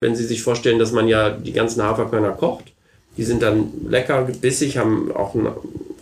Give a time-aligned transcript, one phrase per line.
[0.00, 2.66] Wenn Sie sich vorstellen, dass man ja die ganzen Haferkörner kocht,
[3.16, 5.48] die sind dann lecker, bissig, haben auch einen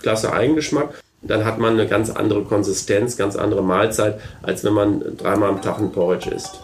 [0.00, 1.02] klasse Eigengeschmack.
[1.22, 5.62] Dann hat man eine ganz andere Konsistenz, ganz andere Mahlzeit, als wenn man dreimal am
[5.62, 6.60] Tag ein Porridge isst.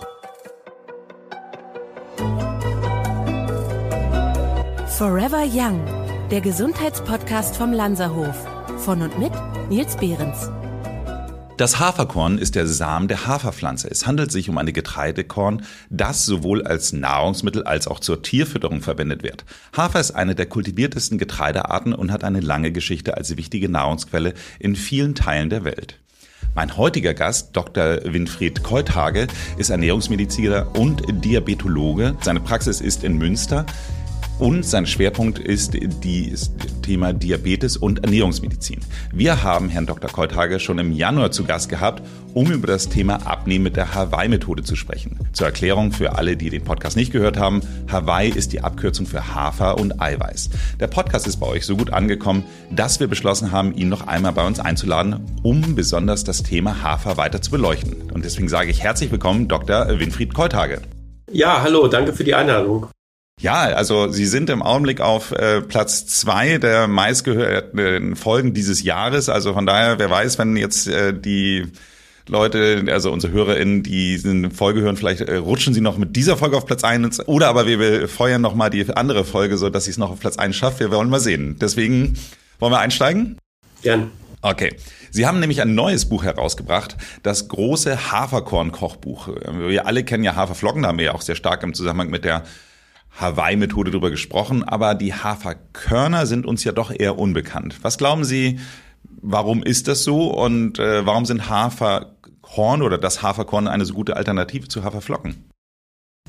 [4.99, 5.81] Forever Young,
[6.31, 8.37] der Gesundheitspodcast vom Lanzerhof.
[8.77, 9.33] Von und mit
[9.71, 10.51] Nils Behrens.
[11.63, 13.89] Das Haferkorn ist der Samen der Haferpflanze.
[13.89, 19.23] Es handelt sich um eine Getreidekorn, das sowohl als Nahrungsmittel als auch zur Tierfütterung verwendet
[19.23, 19.45] wird.
[19.73, 24.75] Hafer ist eine der kultiviertesten Getreidearten und hat eine lange Geschichte als wichtige Nahrungsquelle in
[24.75, 26.01] vielen Teilen der Welt.
[26.57, 28.01] Mein heutiger Gast, Dr.
[28.07, 32.17] Winfried Keuthage, ist Ernährungsmediziner und Diabetologe.
[32.23, 33.67] Seine Praxis ist in Münster.
[34.39, 36.51] Und sein Schwerpunkt ist das
[36.83, 38.81] Thema Diabetes und Ernährungsmedizin.
[39.13, 40.11] Wir haben Herrn Dr.
[40.11, 42.03] Keuthage schon im Januar zu Gast gehabt,
[42.35, 45.19] um über das Thema Abnehmen mit der Hawaii-Methode zu sprechen.
[45.33, 47.61] Zur Erklärung für alle, die den Podcast nicht gehört haben,
[47.91, 50.51] Hawaii ist die Abkürzung für Hafer und Eiweiß.
[50.81, 54.33] Der Podcast ist bei euch so gut angekommen, dass wir beschlossen haben, ihn noch einmal
[54.33, 58.11] bei uns einzuladen, um besonders das Thema Hafer weiter zu beleuchten.
[58.13, 60.01] Und deswegen sage ich herzlich willkommen, Dr.
[60.01, 60.81] Winfried Keuthage.
[61.31, 62.89] Ja, hallo, danke für die Einladung.
[63.43, 69.29] Ja, also Sie sind im Augenblick auf äh, Platz zwei der meistgehörten Folgen dieses Jahres.
[69.29, 71.67] Also von daher, wer weiß, wenn jetzt äh, die
[72.29, 76.37] Leute, also unsere HörerInnen, die diese Folge hören, vielleicht äh, rutschen sie noch mit dieser
[76.37, 79.87] Folge auf Platz eins oder aber wir feuern noch mal die andere Folge, so dass
[79.87, 80.79] sie es noch auf Platz eins schafft.
[80.79, 81.57] Wir wollen mal sehen.
[81.61, 82.17] Deswegen
[82.61, 83.39] wollen wir einsteigen?
[83.83, 84.13] Gern.
[84.41, 84.77] Okay.
[85.11, 89.31] Sie haben nämlich ein neues Buch herausgebracht, das große Haferkorn-Kochbuch.
[89.67, 92.25] Wir alle kennen ja Haferflocken, da haben wir ja auch sehr stark im Zusammenhang mit
[92.25, 92.45] der
[93.15, 97.79] Hawaii-Methode drüber gesprochen, aber die Haferkörner sind uns ja doch eher unbekannt.
[97.83, 98.59] Was glauben Sie,
[99.21, 104.17] warum ist das so und äh, warum sind Haferkorn oder das Haferkorn eine so gute
[104.17, 105.45] Alternative zu Haferflocken?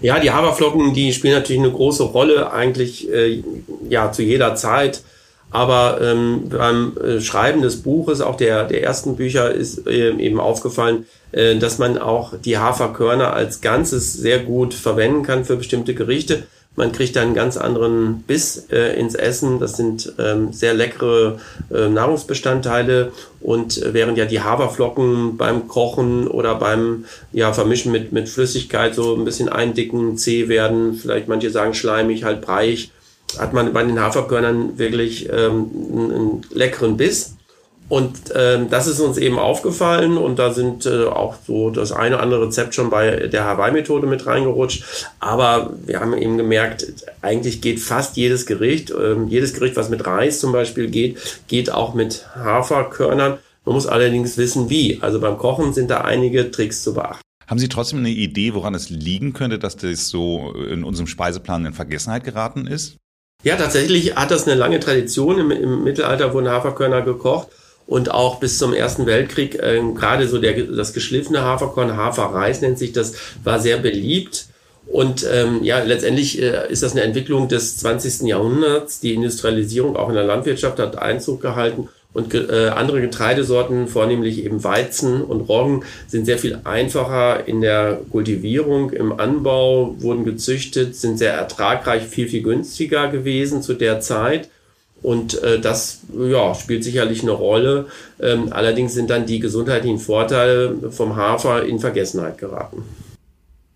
[0.02, 3.44] Ja, die Haferflocken, die spielen natürlich eine große Rolle eigentlich äh,
[3.90, 5.04] ja zu jeder Zeit.
[5.54, 10.40] Aber ähm, beim äh, Schreiben des Buches, auch der, der ersten Bücher, ist äh, eben
[10.40, 15.94] aufgefallen, äh, dass man auch die Haferkörner als Ganzes sehr gut verwenden kann für bestimmte
[15.94, 16.48] Gerichte.
[16.76, 19.60] Man kriegt einen ganz anderen Biss äh, ins Essen.
[19.60, 21.40] Das sind ähm, sehr leckere
[21.72, 23.12] äh, Nahrungsbestandteile.
[23.42, 28.96] Und äh, während ja die Haferflocken beim Kochen oder beim ja, Vermischen mit, mit Flüssigkeit
[28.96, 32.92] so ein bisschen eindicken, zäh werden, vielleicht manche sagen schleimig, halt breich,
[33.38, 37.33] hat man bei den Haferkörnern wirklich ähm, einen, einen leckeren Biss.
[37.90, 42.16] Und ähm, das ist uns eben aufgefallen und da sind äh, auch so das eine
[42.16, 44.84] oder andere Rezept schon bei der Hawaii-Methode mit reingerutscht.
[45.20, 46.88] Aber wir haben eben gemerkt,
[47.22, 51.18] eigentlich geht fast jedes Gericht, äh, jedes Gericht, was mit Reis zum Beispiel geht,
[51.48, 53.38] geht auch mit Haferkörnern.
[53.66, 55.00] Man muss allerdings wissen, wie.
[55.02, 57.22] Also beim Kochen sind da einige Tricks zu beachten.
[57.48, 61.66] Haben Sie trotzdem eine Idee, woran es liegen könnte, dass das so in unserem Speiseplan
[61.66, 62.96] in Vergessenheit geraten ist?
[63.44, 65.38] Ja, tatsächlich hat das eine lange Tradition.
[65.38, 67.50] Im, im Mittelalter wurden Haferkörner gekocht
[67.88, 72.80] und auch bis zum Ersten Weltkrieg äh, gerade so der, das geschliffene Haferkorn, Haferreis nennt
[72.80, 73.14] sich das,
[73.44, 74.48] war sehr beliebt.
[74.86, 78.28] Und ähm, ja, letztendlich äh, ist das eine Entwicklung des 20.
[78.28, 79.00] Jahrhunderts.
[79.00, 84.64] Die Industrialisierung auch in der Landwirtschaft hat Einzug gehalten und äh, andere Getreidesorten, vornehmlich eben
[84.64, 91.18] Weizen und Roggen, sind sehr viel einfacher in der Kultivierung, im Anbau, wurden gezüchtet, sind
[91.18, 94.50] sehr ertragreich, viel, viel günstiger gewesen zu der Zeit.
[95.04, 97.88] Und äh, das ja, spielt sicherlich eine Rolle.
[98.22, 102.84] Ähm, allerdings sind dann die gesundheitlichen Vorteile vom Hafer in Vergessenheit geraten.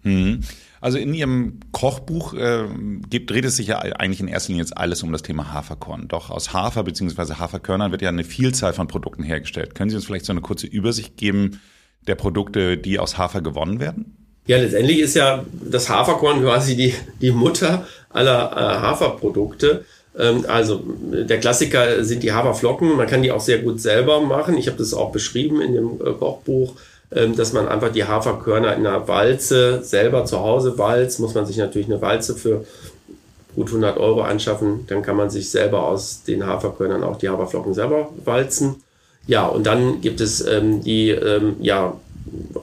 [0.04, 0.42] Hm.
[0.80, 2.64] Also in Ihrem Kochbuch äh,
[3.10, 6.08] geht, dreht es sich ja eigentlich in erster Linie jetzt alles um das Thema Haferkorn.
[6.08, 7.34] Doch aus Hafer bzw.
[7.34, 9.76] Haferkörnern wird ja eine Vielzahl von Produkten hergestellt.
[9.76, 11.60] Können Sie uns vielleicht so eine kurze Übersicht geben
[12.08, 14.16] der Produkte, die aus Hafer gewonnen werden?
[14.46, 19.84] Ja, letztendlich ist ja das Haferkorn quasi die, die Mutter aller äh, Haferprodukte.
[20.18, 22.96] Ähm, also der Klassiker sind die Haferflocken.
[22.96, 24.58] Man kann die auch sehr gut selber machen.
[24.58, 26.74] Ich habe das auch beschrieben in dem äh, Kochbuch,
[27.12, 31.20] ähm, dass man einfach die Haferkörner in einer Walze selber zu Hause walzt.
[31.20, 32.66] Muss man sich natürlich eine Walze für
[33.56, 34.86] gut 100 Euro anschaffen.
[34.88, 38.84] Dann kann man sich selber aus den Haferkörnern auch die Haferflocken selber walzen.
[39.28, 41.98] Ja, und dann gibt es ähm, die, ähm, ja,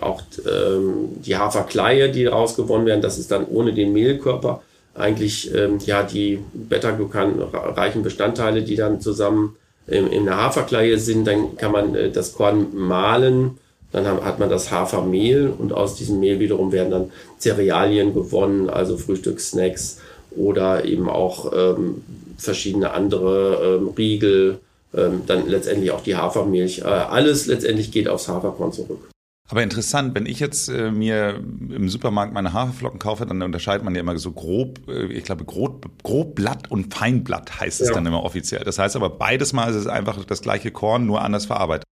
[0.00, 3.02] auch ähm, die Haferkleie, die rausgewonnen werden.
[3.02, 4.62] Das ist dann ohne den Mehlkörper
[4.94, 9.56] eigentlich ähm, ja die beta-glucan-reichen Bestandteile, die dann zusammen
[9.88, 11.26] ähm, in der Haferkleie sind.
[11.26, 13.58] Dann kann man äh, das Korn mahlen,
[13.92, 18.96] dann hat man das Hafermehl und aus diesem Mehl wiederum werden dann Cerealien gewonnen, also
[18.96, 20.00] Frühstückssnacks
[20.36, 22.02] oder eben auch ähm,
[22.36, 24.58] verschiedene andere ähm, Riegel,
[24.94, 26.80] ähm, dann letztendlich auch die Hafermilch.
[26.80, 29.13] Äh, alles letztendlich geht aufs Haferkorn zurück.
[29.54, 33.94] Aber interessant, wenn ich jetzt äh, mir im Supermarkt meine Haferflocken kaufe, dann unterscheidet man
[33.94, 37.94] ja immer so grob, äh, ich glaube grob, Grobblatt und Feinblatt heißt es ja.
[37.94, 38.64] dann immer offiziell.
[38.64, 41.84] Das heißt aber beides Mal ist es einfach das gleiche Korn, nur anders verarbeitet.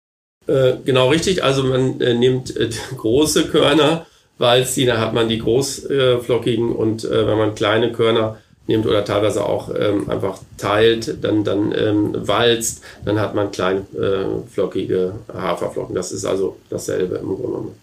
[0.47, 4.07] Äh, genau richtig, also man äh, nimmt äh, große Körner,
[4.39, 8.37] walzt die, dann hat man die großflockigen und wenn man kleine Körner
[8.67, 13.81] nimmt oder teilweise auch ähm, einfach teilt, dann, dann ähm, walzt, dann hat man kleine
[13.93, 15.95] äh, flockige Haferflocken.
[15.95, 17.81] Das ist also dasselbe im Grunde genommen.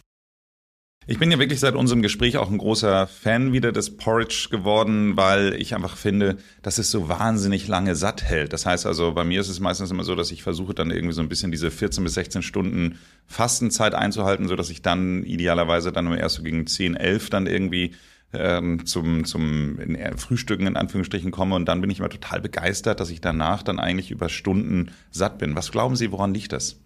[1.10, 5.16] Ich bin ja wirklich seit unserem Gespräch auch ein großer Fan wieder des Porridge geworden,
[5.16, 8.52] weil ich einfach finde, dass es so wahnsinnig lange satt hält.
[8.52, 11.14] Das heißt also, bei mir ist es meistens immer so, dass ich versuche dann irgendwie
[11.14, 15.92] so ein bisschen diese 14 bis 16 Stunden Fastenzeit einzuhalten, so dass ich dann idealerweise
[15.92, 17.94] dann nur erst so gegen 10, 11 dann irgendwie
[18.32, 23.00] ähm, zum, zum in Frühstücken in Anführungsstrichen komme und dann bin ich immer total begeistert,
[23.00, 25.56] dass ich danach dann eigentlich über Stunden satt bin.
[25.56, 26.76] Was glauben Sie, woran liegt das?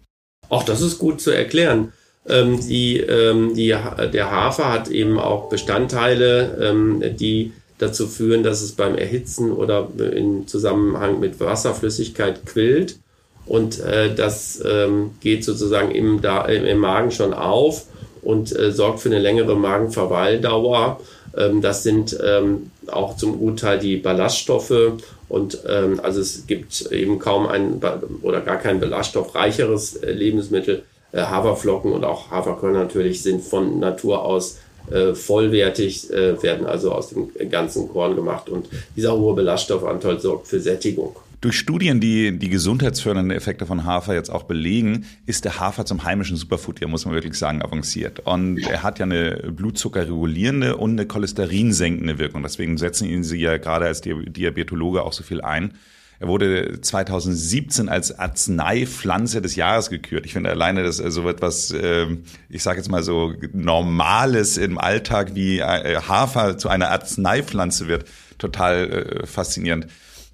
[0.49, 1.91] Auch das ist gut zu erklären.
[2.27, 3.75] Ähm, die, ähm, die,
[4.13, 9.89] der Hafer hat eben auch Bestandteile, ähm, die dazu führen, dass es beim Erhitzen oder
[9.97, 12.99] in Zusammenhang mit Wasserflüssigkeit quillt.
[13.45, 17.87] Und äh, das ähm, geht sozusagen im, da, im Magen schon auf
[18.21, 21.01] und äh, sorgt für eine längere Magenverweildauer.
[21.35, 24.93] Ähm, das sind ähm, auch zum Gutteil die Ballaststoffe
[25.29, 27.81] und ähm, also es gibt eben kaum ein
[28.21, 30.83] oder gar kein ballaststoffreicheres äh, Lebensmittel.
[31.11, 34.57] Äh, Haferflocken und auch Haferkörner natürlich sind von Natur aus
[34.91, 40.47] äh, vollwertig, äh, werden also aus dem ganzen Korn gemacht und dieser hohe Ballaststoffanteil sorgt
[40.47, 41.15] für Sättigung.
[41.43, 46.05] Durch Studien, die die gesundheitsfördernden Effekte von Hafer jetzt auch belegen, ist der Hafer zum
[46.05, 48.21] heimischen Superfood, ja muss man wirklich sagen, avanciert.
[48.21, 52.43] Und er hat ja eine blutzuckerregulierende und eine cholesterinsenkende Wirkung.
[52.43, 55.73] Deswegen setzen ihn Sie ja gerade als Diabetologe auch so viel ein.
[56.21, 60.25] Er wurde 2017 als Arzneipflanze des Jahres gekürt.
[60.25, 65.35] Ich finde alleine, dass so etwas, ähm, ich sage jetzt mal so Normales im Alltag
[65.35, 68.05] wie äh, Hafer zu einer Arzneipflanze wird,
[68.37, 69.87] total äh, faszinierend.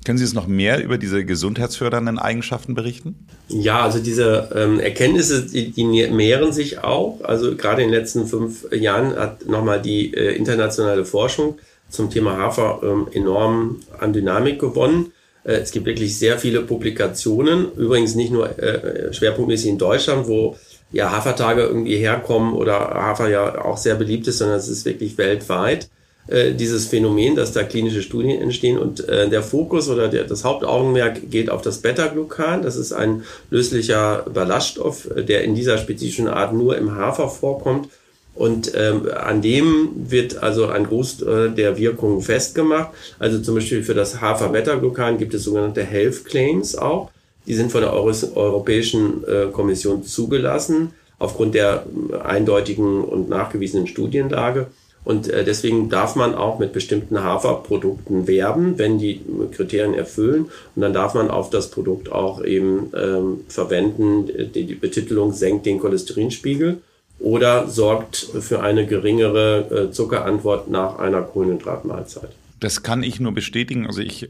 [0.05, 3.27] Können Sie uns noch mehr über diese gesundheitsfördernden Eigenschaften berichten?
[3.49, 7.19] Ja, also diese ähm, Erkenntnisse, die, die, mehren sich auch.
[7.23, 11.59] Also gerade in den letzten fünf Jahren hat nochmal die äh, internationale Forschung
[11.89, 15.11] zum Thema Hafer ähm, enorm an Dynamik gewonnen.
[15.43, 20.55] Äh, es gibt wirklich sehr viele Publikationen, übrigens nicht nur äh, schwerpunktmäßig in Deutschland, wo
[20.91, 25.17] ja Hafertage irgendwie herkommen oder Hafer ja auch sehr beliebt ist, sondern es ist wirklich
[25.17, 25.89] weltweit.
[26.29, 30.43] Äh, dieses Phänomen, dass da klinische Studien entstehen und äh, der Fokus oder der, das
[30.43, 32.61] Hauptaugenmerk geht auf das Beta-Glucan.
[32.61, 37.89] Das ist ein löslicher Ballaststoff, äh, der in dieser spezifischen Art nur im Hafer vorkommt.
[38.35, 42.91] Und ähm, an dem wird also ein Großteil äh, der Wirkungen festgemacht.
[43.17, 47.09] Also zum Beispiel für das Hafer-Beta-Glucan gibt es sogenannte Health Claims auch.
[47.47, 51.85] Die sind von der Euro Europäischen äh, Kommission zugelassen aufgrund der
[52.23, 54.67] eindeutigen und nachgewiesenen Studienlage.
[55.03, 60.45] Und äh, deswegen darf man auch mit bestimmten Haferprodukten werben, wenn die Kriterien erfüllen.
[60.75, 64.27] Und dann darf man auf das Produkt auch eben ähm, verwenden.
[64.53, 66.81] Die, die Betitelung senkt den Cholesterinspiegel
[67.19, 72.29] oder sorgt für eine geringere äh, Zuckerantwort nach einer Kohlenhydratmahlzeit.
[72.59, 73.87] Das kann ich nur bestätigen.
[73.87, 74.29] Also ich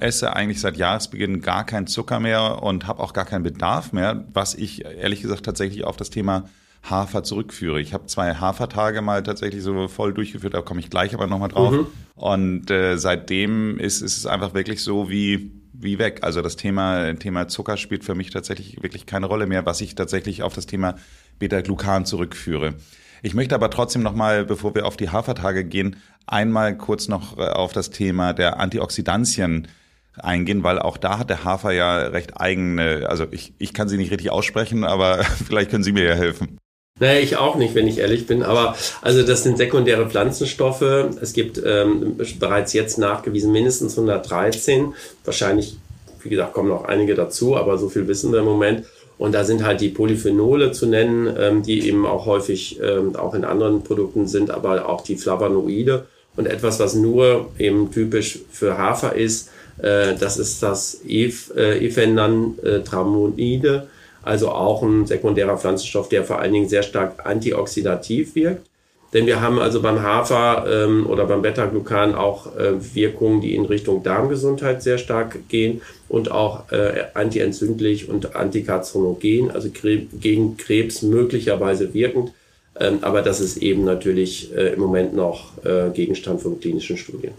[0.00, 4.24] esse eigentlich seit Jahresbeginn gar keinen Zucker mehr und habe auch gar keinen Bedarf mehr,
[4.32, 6.48] was ich ehrlich gesagt tatsächlich auf das Thema
[6.82, 7.80] Hafer zurückführe.
[7.80, 11.48] Ich habe zwei Hafertage mal tatsächlich so voll durchgeführt, da komme ich gleich aber nochmal
[11.48, 11.72] drauf.
[11.72, 11.86] Mhm.
[12.14, 16.20] Und äh, seitdem ist, ist es einfach wirklich so wie, wie weg.
[16.22, 19.94] Also das Thema, Thema Zucker spielt für mich tatsächlich wirklich keine Rolle mehr, was ich
[19.94, 20.96] tatsächlich auf das Thema
[21.38, 22.74] Beta-Glucan zurückführe.
[23.22, 27.42] Ich möchte aber trotzdem nochmal, bevor wir auf die Hafertage gehen, einmal kurz noch äh,
[27.42, 29.68] auf das Thema der Antioxidantien
[30.16, 33.96] eingehen, weil auch da hat der Hafer ja recht eigene, also ich, ich kann sie
[33.96, 36.58] nicht richtig aussprechen, aber vielleicht können Sie mir ja helfen.
[37.00, 38.42] Naja, ich auch nicht, wenn ich ehrlich bin.
[38.42, 40.82] Aber also das sind sekundäre Pflanzenstoffe.
[41.20, 44.94] Es gibt ähm, bereits jetzt nachgewiesen mindestens 113.
[45.24, 45.76] Wahrscheinlich,
[46.22, 48.84] wie gesagt, kommen noch einige dazu, aber so viel wissen wir im Moment.
[49.16, 53.34] Und da sind halt die Polyphenole zu nennen, ähm, die eben auch häufig ähm, auch
[53.34, 56.06] in anderen Produkten sind, aber auch die Flavonoide.
[56.36, 61.84] Und etwas, was nur eben typisch für Hafer ist, äh, das ist das Ef, äh,
[61.84, 63.88] Efenantramide
[64.22, 68.66] also auch ein sekundärer Pflanzenstoff, der vor allen Dingen sehr stark antioxidativ wirkt.
[69.14, 73.64] Denn wir haben also beim Hafer ähm, oder beim Beta-Glucan auch äh, Wirkungen, die in
[73.64, 81.94] Richtung Darmgesundheit sehr stark gehen und auch äh, antientzündlich und antikarzinogen, also gegen Krebs möglicherweise
[81.94, 82.32] wirkend.
[82.78, 87.32] Ähm, aber das ist eben natürlich äh, im Moment noch äh, Gegenstand von klinischen Studien.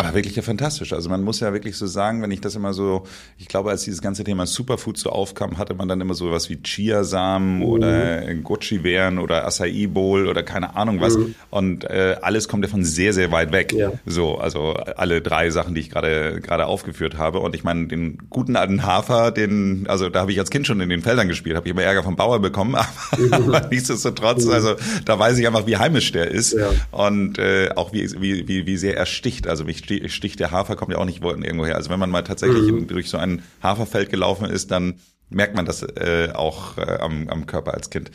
[0.00, 0.92] Aber wirklich ja fantastisch.
[0.92, 3.04] Also man muss ja wirklich so sagen, wenn ich das immer so,
[3.38, 6.50] ich glaube, als dieses ganze Thema Superfood so aufkam, hatte man dann immer so was
[6.50, 7.62] wie Chiasamen mhm.
[7.62, 11.16] oder Goji-Beeren oder Acai Bowl oder keine Ahnung was.
[11.16, 11.34] Mhm.
[11.50, 13.72] Und äh, alles kommt ja von sehr, sehr weit weg.
[13.72, 13.92] Ja.
[14.06, 17.40] So, also alle drei Sachen, die ich gerade gerade aufgeführt habe.
[17.40, 20.80] Und ich meine, den guten alten Hafer, den, also da habe ich als Kind schon
[20.80, 22.74] in den Feldern gespielt, habe ich immer Ärger vom Bauer bekommen,
[23.10, 23.32] aber, mhm.
[23.32, 24.52] aber nichtsdestotrotz, mhm.
[24.52, 26.70] also da weiß ich einfach, wie heimisch der ist ja.
[26.90, 29.46] und äh, auch wie, wie, wie, wie sehr er sticht.
[29.46, 31.76] Also mich sticht der Hafer, kommt ja auch nicht irgendwo her.
[31.76, 32.86] Also wenn man mal tatsächlich mhm.
[32.86, 37.46] durch so ein Haferfeld gelaufen ist, dann merkt man das äh, auch äh, am, am
[37.46, 38.10] Körper als Kind.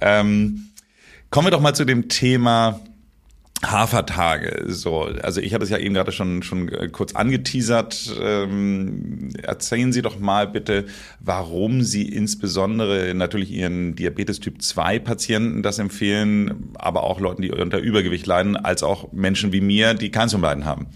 [0.00, 0.68] Ähm,
[1.30, 2.80] kommen wir doch mal zu dem Thema
[3.70, 4.64] Hafertage.
[4.68, 8.16] So, also ich hatte es ja eben gerade schon schon äh, kurz angeteasert.
[8.20, 10.84] Ähm, erzählen Sie doch mal bitte,
[11.20, 17.50] warum Sie insbesondere natürlich Ihren Diabetes Typ 2 Patienten das empfehlen, aber auch Leuten, die
[17.50, 20.86] unter Übergewicht leiden, als auch Menschen wie mir, die keins von beiden haben.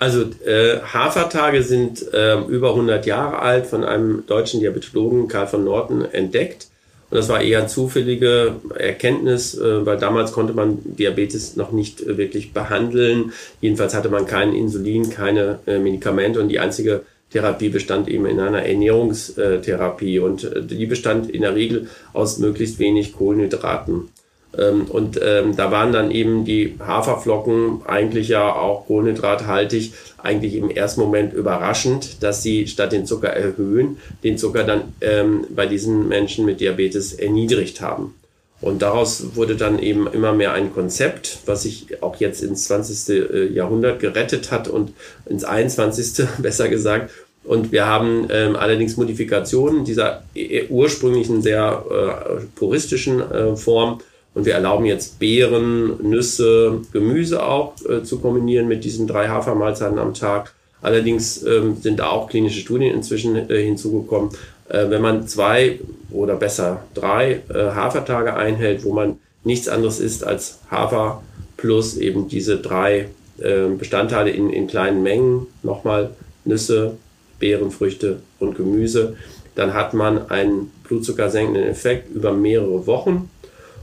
[0.00, 5.62] Also äh, Hafertage sind äh, über 100 Jahre alt, von einem deutschen Diabetologen Karl von
[5.62, 6.69] Norton entdeckt.
[7.10, 12.16] Und das war eher zufällige Erkenntnis, äh, weil damals konnte man Diabetes noch nicht äh,
[12.16, 13.32] wirklich behandeln.
[13.60, 17.02] Jedenfalls hatte man kein Insulin, keine äh, Medikamente und die einzige
[17.32, 23.12] Therapie bestand eben in einer Ernährungstherapie und die bestand in der Regel aus möglichst wenig
[23.12, 24.08] Kohlenhydraten.
[24.56, 30.70] Ähm, und ähm, da waren dann eben die Haferflocken eigentlich ja auch kohlenhydrathaltig, eigentlich im
[30.70, 36.08] ersten Moment überraschend, dass sie statt den Zucker erhöhen, den Zucker dann ähm, bei diesen
[36.08, 38.14] Menschen mit Diabetes erniedrigt haben.
[38.60, 43.08] Und daraus wurde dann eben immer mehr ein Konzept, was sich auch jetzt ins 20.
[43.08, 44.92] Äh, Jahrhundert gerettet hat und
[45.26, 46.26] ins 21.
[46.38, 47.10] besser gesagt.
[47.42, 54.00] Und wir haben ähm, allerdings Modifikationen dieser äh, ursprünglichen sehr äh, puristischen äh, Form
[54.34, 59.98] und wir erlauben jetzt Beeren, Nüsse, Gemüse auch äh, zu kombinieren mit diesen drei Hafermahlzeiten
[59.98, 60.54] am Tag.
[60.82, 64.30] Allerdings ähm, sind da auch klinische Studien inzwischen äh, hinzugekommen.
[64.68, 70.24] Äh, wenn man zwei oder besser drei äh, Hafertage einhält, wo man nichts anderes isst
[70.24, 71.22] als Hafer
[71.56, 73.08] plus eben diese drei
[73.38, 76.10] äh, Bestandteile in, in kleinen Mengen, nochmal
[76.44, 76.96] Nüsse,
[77.38, 79.16] Beeren, Früchte und Gemüse,
[79.54, 83.28] dann hat man einen blutzuckersenkenden Effekt über mehrere Wochen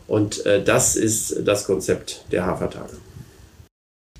[0.07, 2.97] und äh, das ist das Konzept der Hafertage.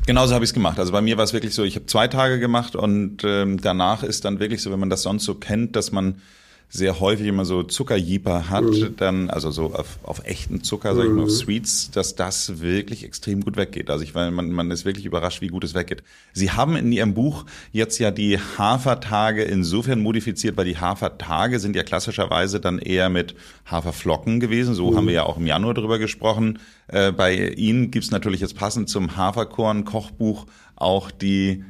[0.06, 0.80] Genauso habe ich es gemacht.
[0.80, 4.04] Also bei mir war es wirklich so, ich habe zwei Tage gemacht und ähm, danach
[4.04, 6.22] ist dann wirklich so, wenn man das sonst so kennt, dass man
[6.70, 8.96] sehr häufig immer so Zuckerjeeper hat, mhm.
[8.98, 11.34] dann, also so auf, auf echten Zucker, sag ich mal, auf mhm.
[11.34, 13.90] Sweets, dass das wirklich extrem gut weggeht.
[13.90, 16.04] Also ich, weil man, man ist wirklich überrascht, wie gut es weggeht.
[16.34, 21.76] Sie haben in Ihrem Buch jetzt ja die Hafertage insofern modifiziert, weil die Hafertage sind
[21.76, 24.74] ja klassischerweise dann eher mit Haferflocken gewesen.
[24.74, 24.98] So mhm.
[24.98, 26.60] haben wir ja auch im Januar drüber gesprochen.
[26.88, 30.46] Äh, bei Ihnen gibt's natürlich jetzt passend zum Haferkorn-Kochbuch
[30.76, 31.64] auch die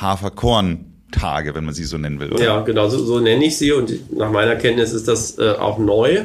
[0.00, 2.44] Haferkorn Tage, wenn man sie so nennen will, oder?
[2.44, 5.78] Ja, genau, so, so nenne ich sie und nach meiner Kenntnis ist das äh, auch
[5.78, 6.24] neu,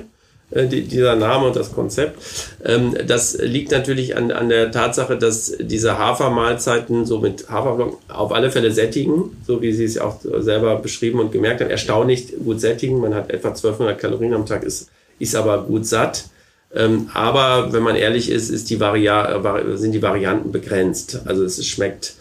[0.52, 2.22] äh, die, dieser Name und das Konzept.
[2.64, 8.32] Ähm, das liegt natürlich an, an der Tatsache, dass diese Hafermahlzeiten so mit Haferflocken auf
[8.32, 12.60] alle Fälle sättigen, so wie Sie es auch selber beschrieben und gemerkt haben, erstaunlich gut
[12.60, 13.00] sättigen.
[13.00, 16.26] Man hat etwa 1200 Kalorien am Tag, ist, ist aber gut satt.
[16.74, 19.42] Ähm, aber wenn man ehrlich ist, ist die Varia
[19.76, 21.22] sind die Varianten begrenzt.
[21.26, 22.21] Also es schmeckt äh,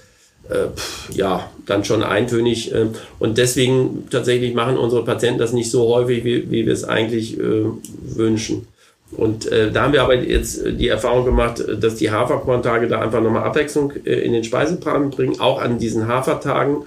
[1.13, 2.75] ja, dann schon eintönig.
[2.75, 2.87] Äh,
[3.19, 7.39] und deswegen tatsächlich machen unsere Patienten das nicht so häufig, wie, wie wir es eigentlich
[7.39, 7.65] äh,
[8.03, 8.67] wünschen.
[9.13, 13.21] Und äh, da haben wir aber jetzt die Erfahrung gemacht, dass die Haferkorntage da einfach
[13.21, 16.85] nochmal Abwechslung äh, in den Speiseplan bringen, auch an diesen Hafertagen.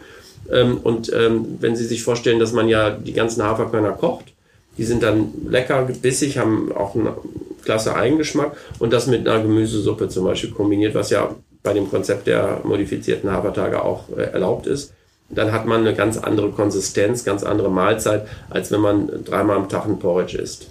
[0.51, 4.25] Ähm, und ähm, wenn Sie sich vorstellen, dass man ja die ganzen Haferkörner kocht,
[4.77, 7.09] die sind dann lecker, bissig, haben auch einen
[7.63, 12.27] klasse Eigengeschmack und das mit einer Gemüsesuppe zum Beispiel kombiniert, was ja bei dem Konzept
[12.27, 14.93] der modifizierten Hafertage auch äh, erlaubt ist,
[15.29, 19.69] dann hat man eine ganz andere Konsistenz, ganz andere Mahlzeit, als wenn man dreimal am
[19.69, 20.67] Tag ein Porridge isst.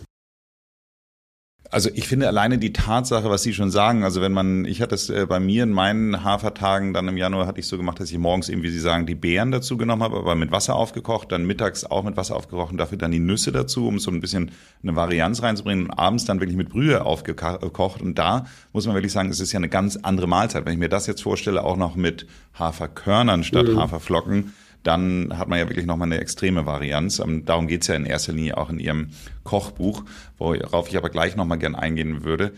[1.72, 4.94] Also ich finde alleine die Tatsache, was Sie schon sagen, also wenn man, ich hatte
[4.94, 8.10] es äh, bei mir in meinen Hafertagen dann im Januar hatte ich so gemacht, dass
[8.10, 11.32] ich morgens eben, wie Sie sagen, die Beeren dazu genommen habe, aber mit Wasser aufgekocht,
[11.32, 14.20] dann mittags auch mit Wasser aufgekocht und dafür dann die Nüsse dazu, um so ein
[14.20, 14.50] bisschen
[14.82, 19.12] eine Varianz reinzubringen und abends dann wirklich mit Brühe aufgekocht und da muss man wirklich
[19.12, 20.66] sagen, es ist ja eine ganz andere Mahlzeit.
[20.66, 23.80] Wenn ich mir das jetzt vorstelle, auch noch mit Haferkörnern statt mhm.
[23.80, 24.52] Haferflocken,
[24.82, 27.18] dann hat man ja wirklich nochmal eine extreme Varianz.
[27.18, 29.10] Ähm, darum geht's ja in erster Linie auch in Ihrem
[29.44, 30.04] Kochbuch,
[30.38, 32.52] worauf ich aber gleich nochmal gern eingehen würde.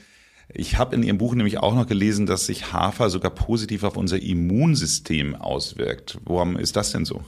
[0.53, 3.97] Ich habe in Ihrem Buch nämlich auch noch gelesen, dass sich Hafer sogar positiv auf
[3.97, 6.19] unser Immunsystem auswirkt.
[6.25, 7.23] Warum ist das denn so?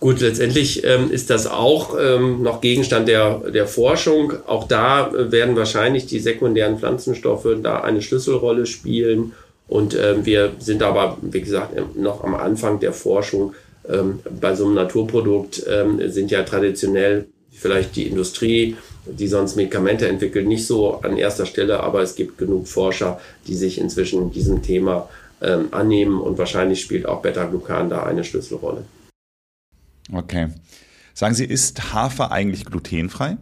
[0.00, 4.34] Gut, letztendlich ähm, ist das auch ähm, noch Gegenstand der, der Forschung.
[4.46, 9.32] Auch da äh, werden wahrscheinlich die sekundären Pflanzenstoffe da eine Schlüsselrolle spielen
[9.66, 13.54] Und ähm, wir sind aber, wie gesagt, noch am Anfang der Forschung.
[13.88, 20.08] Ähm, bei so einem Naturprodukt ähm, sind ja traditionell vielleicht die Industrie, die sonst Medikamente
[20.08, 24.62] entwickelt, nicht so an erster Stelle, aber es gibt genug Forscher, die sich inzwischen diesem
[24.62, 25.08] Thema
[25.40, 28.84] ähm, annehmen und wahrscheinlich spielt auch Beta-Glucan da eine Schlüsselrolle.
[30.12, 30.48] Okay.
[31.14, 33.36] Sagen Sie, ist Hafer eigentlich glutenfrei?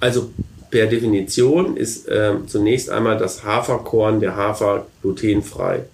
[0.00, 0.30] Also
[0.74, 5.84] per Definition ist äh, zunächst einmal das Haferkorn der Hafer glutenfrei.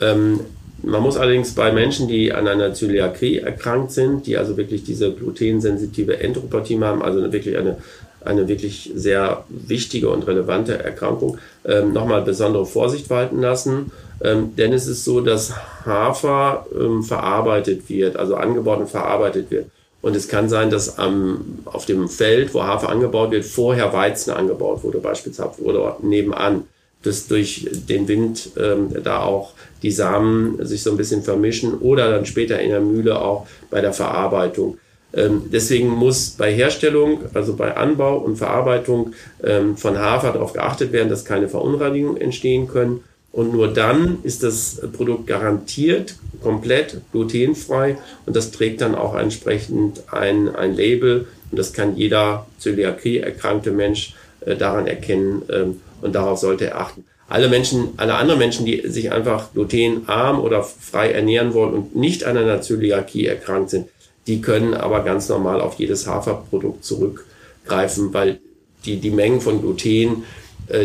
[0.00, 0.40] Ähm,
[0.82, 5.12] man muss allerdings bei Menschen, die an einer Zöliakie erkrankt sind, die also wirklich diese
[5.12, 7.76] glutensensitive Enteropathie haben, also wirklich eine,
[8.24, 13.92] eine wirklich sehr wichtige und relevante Erkrankung, ähm, nochmal besondere Vorsicht walten lassen.
[14.24, 15.52] Ähm, denn es ist so, dass
[15.84, 19.66] Hafer ähm, verarbeitet wird, also angebaut und verarbeitet wird.
[20.06, 24.30] Und es kann sein, dass am, auf dem Feld, wo Hafer angebaut wird, vorher Weizen
[24.30, 26.62] angebaut wurde, beispielsweise, oder nebenan
[27.02, 32.10] dass durch den Wind ähm, da auch die Samen sich so ein bisschen vermischen oder
[32.10, 34.78] dann später in der Mühle auch bei der Verarbeitung.
[35.12, 40.92] Ähm, deswegen muss bei Herstellung, also bei Anbau und Verarbeitung ähm, von Hafer darauf geachtet
[40.92, 43.02] werden, dass keine Verunreinigungen entstehen können.
[43.36, 50.04] Und nur dann ist das Produkt garantiert komplett glutenfrei und das trägt dann auch entsprechend
[50.10, 56.14] ein, ein Label und das kann jeder Zöliakie erkrankte Mensch äh, daran erkennen, ähm, und
[56.14, 57.04] darauf sollte er achten.
[57.28, 62.24] Alle Menschen, alle anderen Menschen, die sich einfach glutenarm oder frei ernähren wollen und nicht
[62.24, 63.88] an einer Zöliakie erkrankt sind,
[64.26, 68.38] die können aber ganz normal auf jedes Haferprodukt zurückgreifen, weil
[68.86, 70.24] die, die Mengen von Gluten,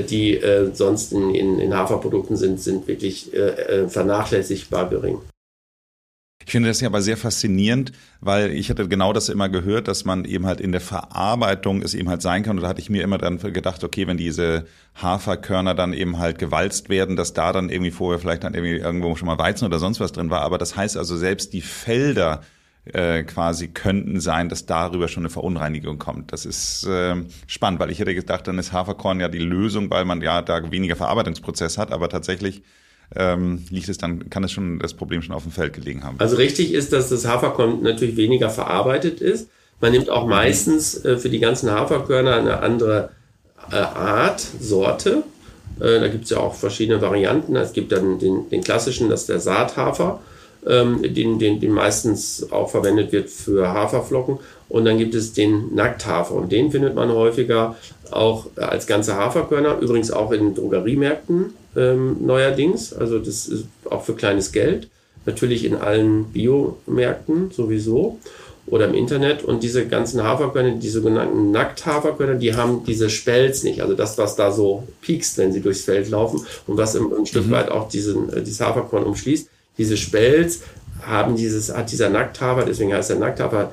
[0.08, 5.20] die äh, sonst in, in, in Haferprodukten sind, sind wirklich äh, äh vernachlässigbar gering.
[6.46, 10.06] Ich finde das ja aber sehr faszinierend, weil ich hatte genau das immer gehört, dass
[10.06, 12.58] man eben halt in der Verarbeitung es eben halt sein kann.
[12.58, 16.40] Und da hatte ich mir immer dann gedacht, okay, wenn diese Haferkörner dann eben halt
[16.40, 19.80] gewalzt werden, dass da dann irgendwie vorher vielleicht dann irgendwie irgendwo schon mal Weizen oder
[19.80, 20.42] sonst was drin war.
[20.42, 22.42] Aber das heißt also selbst die Felder
[22.86, 26.34] äh, quasi könnten sein, dass darüber schon eine Verunreinigung kommt.
[26.34, 27.16] Das ist äh,
[27.48, 30.72] spannend, weil ich hätte gedacht, dann ist Haferkorn ja die Lösung, weil man ja da
[30.72, 31.92] weniger Verarbeitungsprozess hat.
[31.92, 32.64] Aber tatsächlich
[33.16, 36.16] ähm, liegt es dann, kann es schon das Problem schon auf dem Feld gelegen haben.
[36.20, 39.50] Also richtig ist, dass das Haferkorn natürlich weniger verarbeitet ist.
[39.80, 43.10] Man nimmt auch meistens äh, für die ganzen Haferkörner eine andere
[43.72, 45.24] äh, Art, Sorte.
[45.80, 47.56] Äh, da gibt es ja auch verschiedene Varianten.
[47.56, 50.20] Es gibt dann den, den klassischen, das ist der Saathafer,
[50.68, 54.40] ähm, den, den, den meistens auch verwendet wird für Haferflocken.
[54.70, 57.76] Und dann gibt es den Nackthafer und den findet man häufiger
[58.10, 62.94] auch als ganze Haferkörner, übrigens auch in Drogeriemärkten ähm, neuerdings.
[62.94, 64.88] Also das ist auch für kleines Geld.
[65.26, 68.18] Natürlich in allen Biomärkten sowieso
[68.66, 69.44] oder im Internet.
[69.44, 73.82] Und diese ganzen Haferkörner, die sogenannten Nackthaferkörner, die haben diese Spelz nicht.
[73.82, 77.26] Also das, was da so piekst, wenn sie durchs Feld laufen und was im, ein
[77.26, 77.52] Stück mhm.
[77.52, 79.50] weit auch diesen, äh, dieses Haferkorn umschließt.
[79.78, 80.62] Diese Spelz
[81.06, 83.72] haben dieses, hat dieser Nackthafer, deswegen heißt der Nackthafer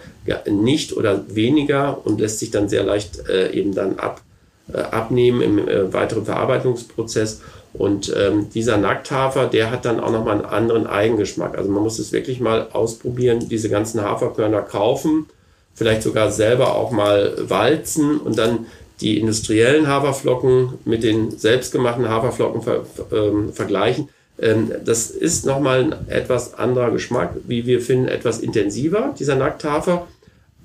[0.49, 4.23] nicht oder weniger und lässt sich dann sehr leicht äh, eben dann ab,
[4.73, 7.43] äh, abnehmen im äh, weiteren Verarbeitungsprozess.
[7.75, 11.57] Und ähm, dieser Nackthafer, der hat dann auch nochmal einen anderen Eigengeschmack.
[11.57, 15.27] Also man muss es wirklich mal ausprobieren, diese ganzen Haferkörner kaufen,
[15.75, 18.67] vielleicht sogar selber auch mal walzen und dann
[19.01, 24.09] die industriellen Haferflocken mit den selbstgemachten Haferflocken ver, ähm, vergleichen.
[24.41, 30.07] Ähm, das ist nochmal ein etwas anderer Geschmack, wie wir finden, etwas intensiver, dieser Nackthafer.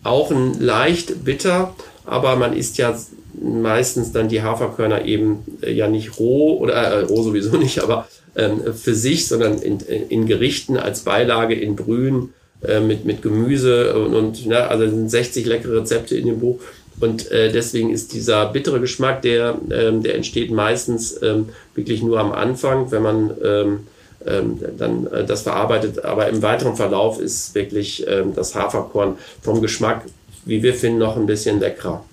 [0.03, 1.73] Auch ein leicht bitter,
[2.05, 2.97] aber man isst ja
[3.41, 8.07] meistens dann die Haferkörner eben äh, ja nicht roh oder äh, roh sowieso nicht, aber
[8.35, 12.33] ähm, für sich, sondern in, in Gerichten als Beilage in Brühen
[12.63, 16.59] äh, mit, mit Gemüse und, und ne, also sind 60 leckere Rezepte in dem Buch.
[17.03, 22.17] Und äh, deswegen ist dieser bittere Geschmack, der, ähm, der entsteht meistens ähm, wirklich nur
[22.17, 23.79] am Anfang, wenn man ähm,
[24.25, 26.05] ähm, dann äh, das verarbeitet.
[26.05, 30.05] Aber im weiteren Verlauf ist wirklich ähm, das Haferkorn vom Geschmack,
[30.45, 32.05] wie wir finden, noch ein bisschen leckerer.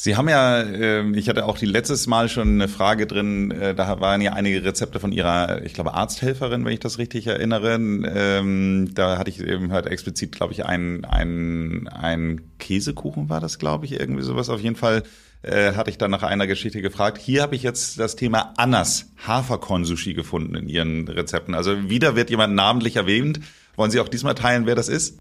[0.00, 3.74] Sie haben ja, äh, ich hatte auch die letztes Mal schon eine Frage drin, äh,
[3.74, 7.74] da waren ja einige Rezepte von Ihrer, ich glaube, Arzthelferin, wenn ich das richtig erinnere.
[7.74, 13.58] Ähm, da hatte ich eben halt explizit, glaube ich, ein, ein, ein Käsekuchen war das,
[13.58, 14.50] glaube ich, irgendwie sowas.
[14.50, 15.02] Auf jeden Fall
[15.42, 17.18] äh, hatte ich dann nach einer Geschichte gefragt.
[17.18, 21.56] Hier habe ich jetzt das Thema Annas Haferkorn-Sushi gefunden in Ihren Rezepten.
[21.56, 23.40] Also wieder wird jemand namentlich erwähnt.
[23.74, 25.18] Wollen Sie auch diesmal teilen, wer das ist?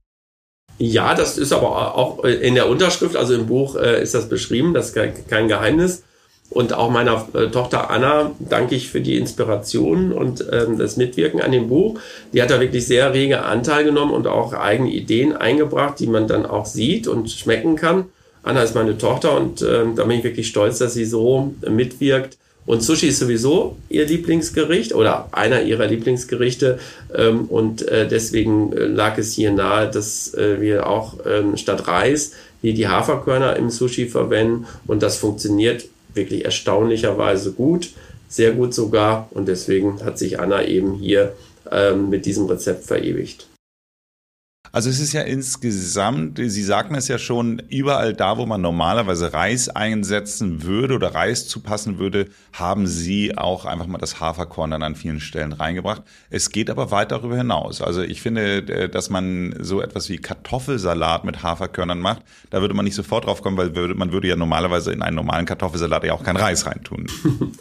[0.79, 4.73] Ja, das ist aber auch in der Unterschrift, also im Buch äh, ist das beschrieben,
[4.73, 6.03] das ist kein Geheimnis.
[6.49, 11.41] Und auch meiner äh, Tochter Anna danke ich für die Inspiration und ähm, das Mitwirken
[11.41, 11.99] an dem Buch.
[12.31, 16.27] Die hat da wirklich sehr rege Anteil genommen und auch eigene Ideen eingebracht, die man
[16.27, 18.05] dann auch sieht und schmecken kann.
[18.43, 22.37] Anna ist meine Tochter und ähm, da bin ich wirklich stolz, dass sie so mitwirkt
[22.67, 26.79] Und Sushi ist sowieso ihr Lieblingsgericht oder einer ihrer Lieblingsgerichte.
[27.15, 31.87] Ähm, und äh, deswegen äh, lag es hier nahe, dass äh, wir auch ähm, statt
[31.87, 34.67] Reis hier die Haferkörner im Sushi verwenden.
[34.85, 37.89] Und das funktioniert wirklich erstaunlicherweise gut,
[38.27, 39.29] sehr gut sogar.
[39.31, 41.33] Und deswegen hat sich Anna eben hier
[41.71, 43.47] ähm, mit diesem Rezept verewigt.
[44.71, 49.33] Also es ist ja insgesamt, Sie sagten es ja schon, überall da, wo man normalerweise
[49.33, 54.83] Reis einsetzen würde oder Reis zupassen würde, haben Sie auch einfach mal das Haferkorn dann
[54.83, 56.03] an vielen Stellen reingebracht.
[56.29, 57.81] Es geht aber weit darüber hinaus.
[57.81, 62.73] Also ich finde, äh, dass man so etwas wie Kartoffelsalat mit Haferkörnern macht, da würde
[62.73, 66.13] man nicht sofort drauf kommen, weil man würde ja normalerweise in einen normalen Kartoffelsalat ja
[66.13, 67.07] auch kein Reis reintun.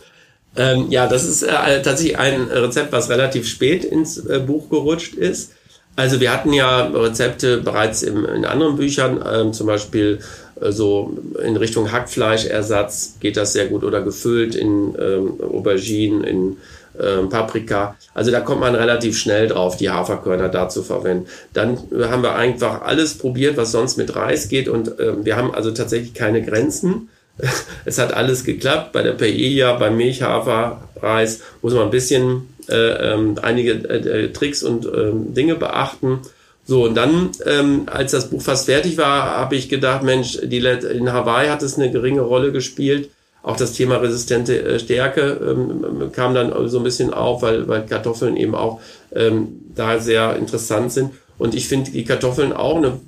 [0.57, 5.15] ähm, ja, das ist äh, tatsächlich ein Rezept, was relativ spät ins äh, Buch gerutscht
[5.15, 5.53] ist.
[5.97, 10.21] Also wir hatten ja Rezepte bereits im, in anderen Büchern, ähm, zum Beispiel
[10.61, 16.57] äh, so in Richtung Hackfleischersatz geht das sehr gut oder gefüllt in ähm, Auberginen, in
[17.01, 17.97] ähm, Paprika.
[18.15, 21.27] Also da kommt man relativ schnell drauf, die Haferkörner da zu verwenden.
[21.53, 25.55] Dann haben wir einfach alles probiert, was sonst mit Reis geht und ähm, wir haben
[25.55, 27.09] also tatsächlich keine Grenzen.
[27.85, 28.93] es hat alles geklappt.
[28.93, 34.63] Bei der Paella, beim Milchhaferreis muss man ein bisschen äh, ähm, einige äh, äh, Tricks
[34.63, 36.21] und ähm, Dinge beachten.
[36.65, 40.59] So, und dann, ähm, als das Buch fast fertig war, habe ich gedacht, Mensch, die
[40.59, 43.11] Let in Hawaii hat es eine geringe Rolle gespielt.
[43.43, 47.87] Auch das Thema resistente äh, Stärke ähm, kam dann so ein bisschen auf, weil, weil
[47.87, 48.81] Kartoffeln eben auch
[49.15, 51.13] ähm, da sehr interessant sind.
[51.39, 53.01] Und ich finde die Kartoffeln auch eine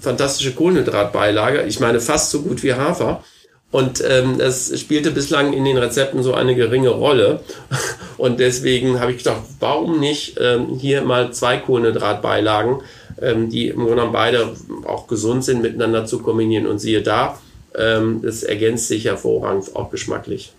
[0.00, 1.64] fantastische Kohlenhydratbeilage.
[1.64, 3.22] Ich meine, fast so gut wie Hafer.
[3.70, 7.40] Und ähm, das spielte bislang in den Rezepten so eine geringe Rolle.
[8.16, 12.78] Und deswegen habe ich gedacht, warum nicht ähm, hier mal zwei Kohlenhydratbeilagen,
[13.20, 14.54] ähm, die im Grunde genommen beide
[14.86, 16.66] auch gesund sind, miteinander zu kombinieren.
[16.66, 17.38] Und siehe da,
[17.76, 20.52] ähm, das ergänzt sich hervorragend, auch geschmacklich.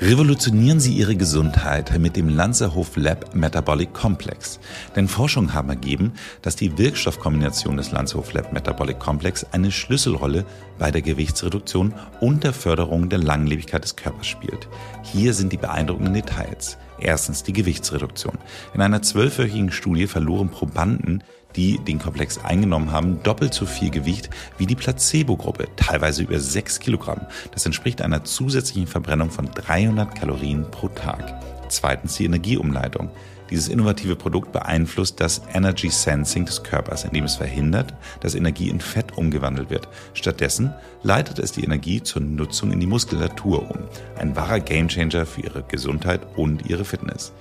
[0.00, 4.58] Revolutionieren Sie Ihre Gesundheit mit dem Lanzerhof Lab Metabolic Complex.
[4.96, 10.46] Denn Forschungen haben ergeben, dass die Wirkstoffkombination des Lanzerhof Lab Metabolic Complex eine Schlüsselrolle
[10.80, 14.68] bei der Gewichtsreduktion und der Förderung der Langlebigkeit des Körpers spielt.
[15.04, 16.76] Hier sind die beeindruckenden Details.
[16.98, 18.38] Erstens die Gewichtsreduktion.
[18.74, 21.22] In einer zwölfwöchigen Studie verloren Probanden
[21.56, 26.80] die den Komplex eingenommen haben, doppelt so viel Gewicht wie die Placebo-Gruppe, teilweise über 6
[26.80, 27.26] Kilogramm.
[27.52, 31.40] Das entspricht einer zusätzlichen Verbrennung von 300 Kalorien pro Tag.
[31.68, 33.10] Zweitens die Energieumleitung.
[33.50, 38.80] Dieses innovative Produkt beeinflusst das Energy Sensing des Körpers, indem es verhindert, dass Energie in
[38.80, 39.86] Fett umgewandelt wird.
[40.14, 43.84] Stattdessen leitet es die Energie zur Nutzung in die Muskulatur um.
[44.16, 47.32] Ein wahrer Gamechanger für ihre Gesundheit und ihre Fitness.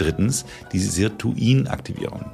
[0.00, 2.24] Drittens die Sirtuinaktivierung.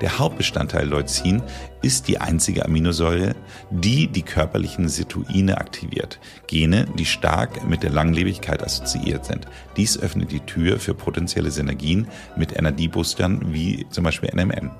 [0.00, 1.42] Der Hauptbestandteil Leucin
[1.82, 3.34] ist die einzige Aminosäure,
[3.70, 6.20] die die körperlichen Sirtuine aktiviert.
[6.46, 9.48] Gene, die stark mit der Langlebigkeit assoziiert sind.
[9.76, 14.70] Dies öffnet die Tür für potenzielle Synergien mit Energieboostern wie zum Beispiel NMN.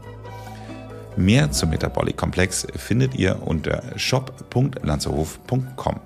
[1.16, 6.00] Mehr zum Metabolic Komplex findet ihr unter shop.lanzerhof.com.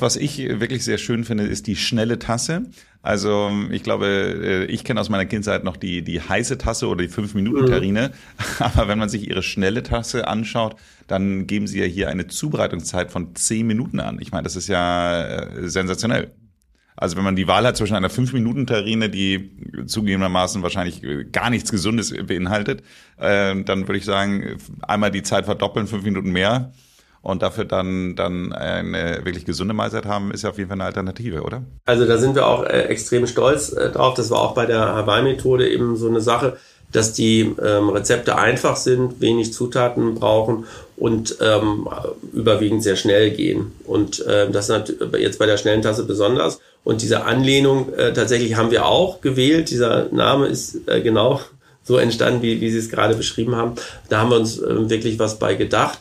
[0.00, 2.66] Was ich wirklich sehr schön finde, ist die schnelle Tasse.
[3.02, 7.06] Also ich glaube, äh, ich kenne aus meiner Kindheit noch die, die heiße Tasse oder
[7.06, 8.08] die 5-Minuten-Terrine.
[8.08, 8.44] Mhm.
[8.58, 13.10] Aber wenn man sich ihre schnelle Tasse anschaut, dann geben sie ja hier eine Zubereitungszeit
[13.10, 14.18] von 10 Minuten an.
[14.20, 16.32] Ich meine, das ist ja äh, sensationell.
[16.96, 19.50] Also wenn man die Wahl hat zwischen einer 5-Minuten-Terrine, die
[19.86, 22.82] zugegebenermaßen wahrscheinlich gar nichts Gesundes beinhaltet,
[23.16, 26.72] äh, dann würde ich sagen, einmal die Zeit verdoppeln, fünf Minuten mehr
[27.22, 30.84] und dafür dann, dann eine wirklich gesunde Mahlzeit haben, ist ja auf jeden Fall eine
[30.84, 31.62] Alternative, oder?
[31.84, 34.14] Also da sind wir auch äh, extrem stolz äh, drauf.
[34.14, 36.56] Das war auch bei der Hawaii-Methode eben so eine Sache,
[36.92, 40.64] dass die ähm, Rezepte einfach sind, wenig Zutaten brauchen
[40.96, 41.88] und ähm,
[42.32, 43.72] überwiegend sehr schnell gehen.
[43.84, 46.58] Und äh, das ist jetzt bei der schnellen Tasse besonders.
[46.82, 49.70] Und diese Anlehnung äh, tatsächlich haben wir auch gewählt.
[49.70, 51.40] Dieser Name ist äh, genau
[51.84, 53.74] so entstanden, wie, wie Sie es gerade beschrieben haben.
[54.08, 56.00] Da haben wir uns äh, wirklich was bei gedacht.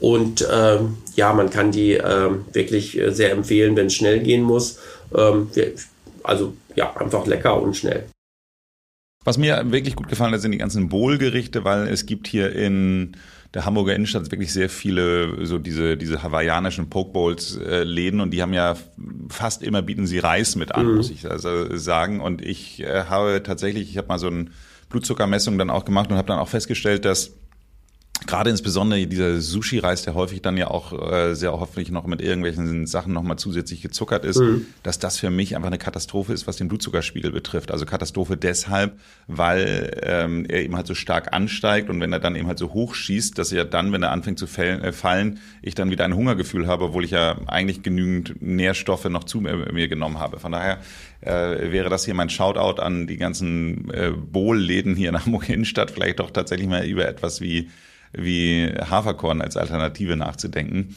[0.00, 4.42] Und ähm, ja, man kann die ähm, wirklich äh, sehr empfehlen, wenn es schnell gehen
[4.42, 4.78] muss.
[5.16, 5.50] Ähm,
[6.22, 8.04] also ja, einfach lecker und schnell.
[9.24, 13.16] Was mir wirklich gut gefallen hat, sind die ganzen Bowl-Gerichte, weil es gibt hier in
[13.54, 18.42] der Hamburger Innenstadt wirklich sehr viele so diese diese hawaiianischen Pokebowls äh, Läden und die
[18.42, 18.76] haben ja
[19.28, 20.96] fast immer bieten sie Reis mit an, mhm.
[20.96, 24.46] muss ich also sagen und ich äh, habe tatsächlich, ich habe mal so eine
[24.90, 27.32] Blutzuckermessung dann auch gemacht und habe dann auch festgestellt, dass
[28.28, 32.86] gerade insbesondere dieser Sushi-Reis, der häufig dann ja auch äh, sehr hoffentlich noch mit irgendwelchen
[32.86, 34.66] Sachen nochmal zusätzlich gezuckert ist, mhm.
[34.82, 37.72] dass das für mich einfach eine Katastrophe ist, was den Blutzuckerspiegel betrifft.
[37.72, 42.36] Also Katastrophe deshalb, weil ähm, er eben halt so stark ansteigt und wenn er dann
[42.36, 45.40] eben halt so hoch schießt, dass er dann, wenn er anfängt zu fallen, äh, fallen
[45.62, 49.72] ich dann wieder ein Hungergefühl habe, obwohl ich ja eigentlich genügend Nährstoffe noch zu mir,
[49.72, 50.38] mir genommen habe.
[50.38, 50.80] Von daher
[51.22, 55.90] äh, wäre das hier mein Shoutout an die ganzen äh, Bohl-Läden hier in Hamburg Innenstadt,
[55.90, 57.70] vielleicht doch tatsächlich mal über etwas wie
[58.12, 60.96] wie Haferkorn als Alternative nachzudenken.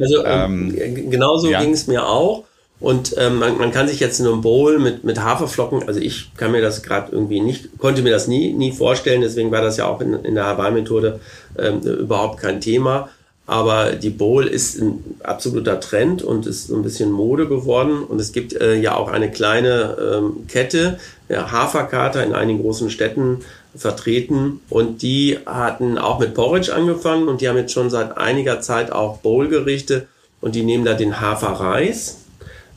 [0.00, 1.60] Also ähm, ähm genauso ja.
[1.60, 2.44] ging es mir auch.
[2.82, 6.34] Und ähm, man, man kann sich jetzt in einem Bowl mit, mit Haferflocken, also ich
[6.36, 9.76] kann mir das gerade irgendwie nicht, konnte mir das nie, nie vorstellen, deswegen war das
[9.76, 11.20] ja auch in, in der Hawaii-Methode
[11.56, 13.08] ähm, überhaupt kein Thema.
[13.46, 18.02] Aber die Bowl ist ein absoluter Trend und ist so ein bisschen Mode geworden.
[18.02, 20.98] Und es gibt äh, ja auch eine kleine ähm, Kette,
[21.28, 23.40] der Haferkater in einigen großen Städten
[23.74, 28.60] vertreten und die hatten auch mit Porridge angefangen und die haben jetzt schon seit einiger
[28.60, 30.06] Zeit auch Bowl-Gerichte
[30.40, 32.22] und die nehmen da den Haferreis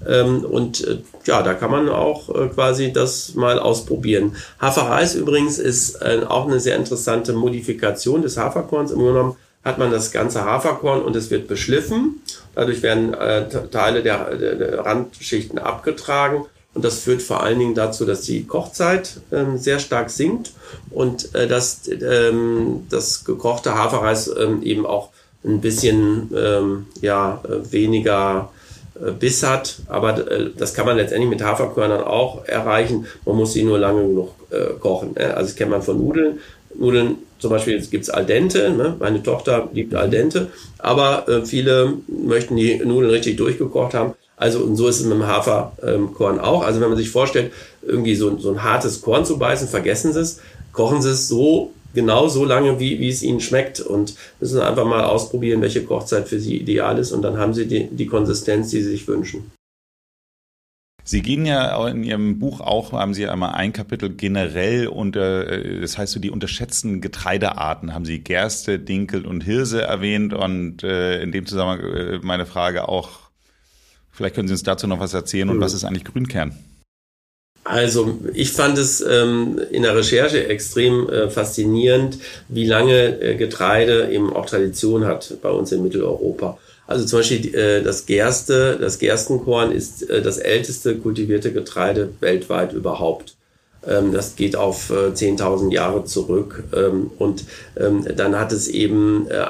[0.08, 4.36] ähm, und äh, ja, da kann man auch äh, quasi das mal ausprobieren.
[4.60, 8.92] Haferreis übrigens ist äh, auch eine sehr interessante Modifikation des Haferkorns.
[8.92, 12.22] Im Grunde genommen hat man das ganze Haferkorn und es wird beschliffen.
[12.54, 13.14] Dadurch werden
[13.72, 19.58] Teile der Randschichten abgetragen und das führt vor allen Dingen dazu, dass die Kochzeit ähm,
[19.58, 20.52] sehr stark sinkt
[20.92, 25.10] und äh, dass ähm, das gekochte Haferreis ähm, eben auch
[25.46, 28.50] ein bisschen ähm, ja, weniger
[28.96, 29.78] äh, Biss hat.
[29.88, 33.06] Aber äh, das kann man letztendlich mit Haferkörnern auch erreichen.
[33.26, 35.16] Man muss sie nur lange genug äh, kochen.
[35.16, 35.24] Äh?
[35.24, 36.40] Also das kennt man von Nudeln.
[36.78, 38.70] Nudeln zum Beispiel gibt's al dente.
[38.72, 38.98] Ne?
[39.00, 40.50] Meine Tochter liebt al dente.
[40.80, 44.14] Aber äh, viele möchten die Nudeln richtig durchgekocht haben.
[44.38, 46.64] Also und so ist es mit dem Haferkorn auch.
[46.64, 50.20] Also wenn man sich vorstellt, irgendwie so, so ein hartes Korn zu beißen, vergessen Sie
[50.20, 50.40] es,
[50.74, 54.86] kochen Sie es so genau so lange, wie, wie es Ihnen schmeckt und müssen einfach
[54.86, 58.70] mal ausprobieren, welche Kochzeit für Sie ideal ist und dann haben Sie die, die Konsistenz,
[58.70, 59.52] die Sie sich wünschen.
[61.08, 65.80] Sie gehen ja in Ihrem Buch auch, haben Sie einmal ein Kapitel generell unter, äh,
[65.80, 71.22] das heißt so die unterschätzten Getreidearten, haben Sie Gerste, Dinkel und Hirse erwähnt und äh,
[71.22, 73.25] in dem Zusammenhang äh, meine Frage auch,
[74.16, 75.62] Vielleicht können Sie uns dazu noch was erzählen und mhm.
[75.62, 76.58] was ist eigentlich Grünkern?
[77.66, 84.10] Also ich fand es ähm, in der Recherche extrem äh, faszinierend, wie lange äh, Getreide
[84.12, 86.60] eben auch Tradition hat bei uns in Mitteleuropa.
[86.88, 92.72] Also zum Beispiel äh, das Gerste, das Gerstenkorn ist äh, das älteste kultivierte Getreide weltweit
[92.74, 93.36] überhaupt.
[93.88, 96.64] Ähm, das geht auf äh, 10.000 Jahre zurück.
[96.76, 97.46] Ähm, und
[97.78, 99.46] ähm, dann hat es eben äh,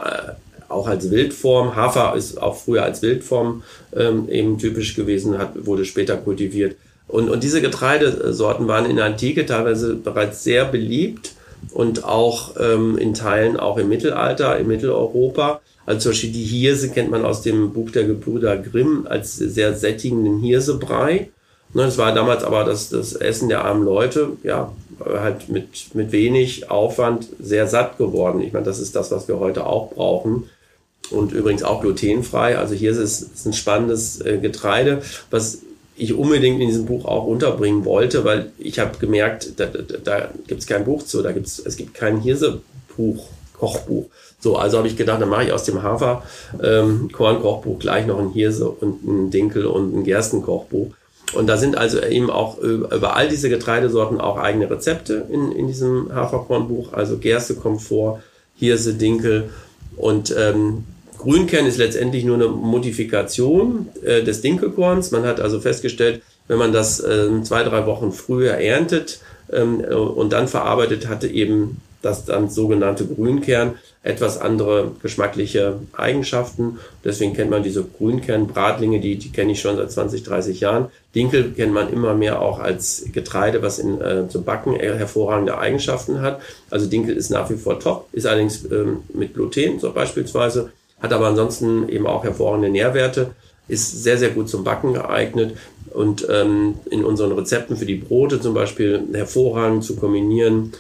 [0.70, 1.76] auch als Wildform.
[1.76, 3.64] Hafer ist auch früher als Wildform
[3.96, 6.76] ähm, eben typisch gewesen, hat, wurde später kultiviert.
[7.08, 11.34] Und, und diese Getreidesorten waren in der Antike teilweise bereits sehr beliebt
[11.72, 15.62] und auch ähm, in Teilen auch im Mittelalter, in Mitteleuropa.
[15.86, 19.76] Also zum Beispiel die Hirse kennt man aus dem Buch der Gebrüder Grimm als sehr
[19.76, 21.30] sättigenden Hirsebrei.
[21.74, 24.72] Ne, das war damals aber das, das Essen der armen Leute, ja,
[25.04, 28.42] halt mit, mit wenig Aufwand sehr satt geworden.
[28.42, 30.50] Ich meine, das ist das, was wir heute auch brauchen
[31.12, 32.58] und übrigens auch glutenfrei.
[32.58, 35.60] Also hier ist es ist ein spannendes äh, Getreide, was
[35.96, 40.30] ich unbedingt in diesem Buch auch unterbringen wollte, weil ich habe gemerkt, da, da, da
[40.48, 44.08] gibt es kein Buch zu, da gibt's, es gibt kein Hirsebuch, Kochbuch.
[44.40, 46.24] So, also habe ich gedacht, dann mache ich aus dem Hafer
[46.62, 47.10] ähm,
[47.80, 50.92] gleich noch ein Hirse und ein Dinkel und ein Gerstenkochbuch.
[51.34, 55.68] Und da sind also eben auch über all diese Getreidesorten auch eigene Rezepte in, in
[55.68, 56.94] diesem Haferkornbuch.
[56.94, 58.22] Also Gerste kommt vor,
[58.58, 59.50] Hirse, Dinkel
[59.98, 60.84] und ähm,
[61.26, 65.10] Grünkern ist letztendlich nur eine Modifikation äh, des Dinkelkorns.
[65.10, 70.34] Man hat also festgestellt, wenn man das äh, zwei, drei Wochen früher erntet ähm, und
[70.34, 76.78] dann verarbeitet, hatte eben das dann sogenannte Grünkern etwas andere geschmackliche Eigenschaften.
[77.04, 80.92] Deswegen kennt man diese Grünkernbratlinge, die, die kenne ich schon seit 20, 30 Jahren.
[81.16, 86.22] Dinkel kennt man immer mehr auch als Getreide, was in, äh, zum Backen hervorragende Eigenschaften
[86.22, 86.40] hat.
[86.70, 91.14] Also Dinkel ist nach wie vor top, ist allerdings ähm, mit Gluten so beispielsweise hat
[91.14, 93.32] aber ansonsten eben auch hervorragende Nährwerte,
[93.68, 95.58] ist sehr, sehr gut zum Backen geeignet
[95.92, 100.74] und ähm, in unseren Rezepten für die Brote zum Beispiel hervorragend zu kombinieren,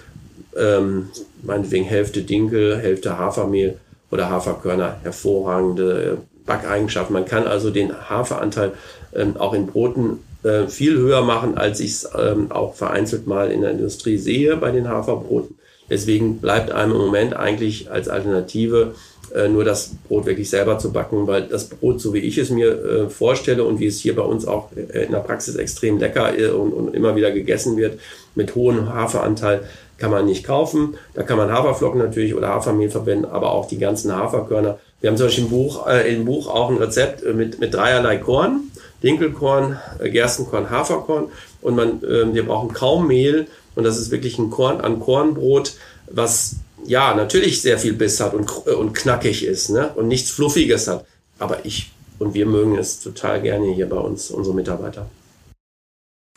[0.57, 1.09] ähm,
[1.41, 3.77] meinetwegen Hälfte Dinkel, Hälfte Hafermehl
[4.11, 7.13] oder Haferkörner, hervorragende Backeigenschaften.
[7.13, 8.73] Man kann also den Haferanteil
[9.13, 13.51] ähm, auch in Broten äh, viel höher machen, als ich es ähm, auch vereinzelt mal
[13.51, 15.57] in der Industrie sehe bei den Haferbroten.
[15.89, 18.95] Deswegen bleibt einem im Moment eigentlich als Alternative
[19.35, 22.49] äh, nur das Brot wirklich selber zu backen, weil das Brot, so wie ich es
[22.49, 25.97] mir äh, vorstelle und wie es hier bei uns auch äh, in der Praxis extrem
[25.99, 27.99] lecker äh, und, und immer wieder gegessen wird,
[28.35, 29.63] mit hohem Haferanteil,
[29.97, 30.95] kann man nicht kaufen.
[31.13, 34.77] Da kann man Haferflocken natürlich oder Hafermehl verwenden, aber auch die ganzen Haferkörner.
[35.01, 37.73] Wir haben zum Beispiel im Buch, äh, im Buch auch ein Rezept äh, mit, mit
[37.73, 38.71] dreierlei Korn.
[39.03, 41.25] Dinkelkorn, Gerstenkorn, Haferkorn.
[41.61, 43.47] Und man, äh, wir brauchen kaum Mehl.
[43.75, 45.73] Und das ist wirklich ein Korn an Kornbrot,
[46.09, 46.55] was
[46.87, 49.91] ja natürlich sehr viel Biss hat und, äh, und knackig ist ne?
[49.95, 51.05] und nichts Fluffiges hat.
[51.39, 55.09] Aber ich und wir mögen es total gerne hier bei uns, unsere Mitarbeiter.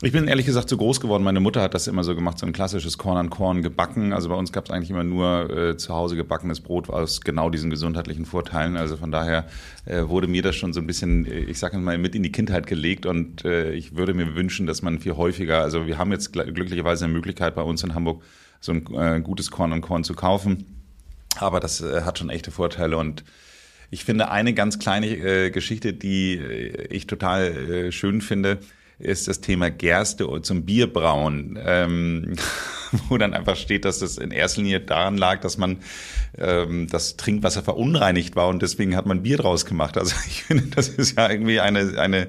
[0.00, 1.24] Ich bin ehrlich gesagt zu groß geworden.
[1.24, 4.12] Meine Mutter hat das immer so gemacht, so ein klassisches Korn an Korn gebacken.
[4.12, 7.50] Also bei uns gab es eigentlich immer nur äh, zu Hause gebackenes Brot aus genau
[7.50, 8.76] diesen gesundheitlichen Vorteilen.
[8.76, 9.48] Also von daher
[9.86, 12.30] äh, wurde mir das schon so ein bisschen, äh, ich sage mal, mit in die
[12.30, 13.06] Kindheit gelegt.
[13.06, 17.06] Und äh, ich würde mir wünschen, dass man viel häufiger, also wir haben jetzt glücklicherweise
[17.06, 18.22] eine Möglichkeit bei uns in Hamburg,
[18.60, 20.82] so ein äh, gutes Korn an Korn zu kaufen.
[21.36, 23.24] Aber das äh, hat schon echte Vorteile und
[23.90, 28.58] ich finde eine ganz kleine äh, Geschichte, die äh, ich total äh, schön finde,
[28.98, 32.34] ist das Thema Gerste zum Bierbrauen, ähm,
[33.08, 35.78] wo dann einfach steht, dass das in erster Linie daran lag, dass man
[36.36, 39.96] ähm, das Trinkwasser verunreinigt war und deswegen hat man Bier draus gemacht.
[39.96, 42.26] Also ich finde, das ist ja irgendwie eine, eine